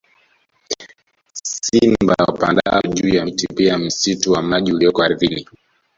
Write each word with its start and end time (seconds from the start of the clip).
Simba 1.33 2.15
wapandao 2.23 2.81
juu 2.81 3.07
ya 3.09 3.25
miti 3.25 3.47
pia 3.47 3.77
msitu 3.77 4.31
wa 4.31 4.41
maji 4.41 4.73
ulioko 4.73 5.03
ardhini 5.03 5.47